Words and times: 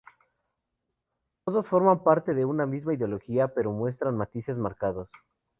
Todos 1.45 1.67
forman 1.67 2.01
parte 2.03 2.33
de 2.33 2.43
una 2.43 2.65
misma 2.65 2.95
ideología, 2.95 3.49
pero 3.53 3.71
muestran 3.71 4.17
matices 4.17 4.57
marcados. 4.57 5.11